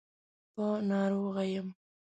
په 0.53 0.63
ناروغه 0.89 1.43
يم. 1.53 1.67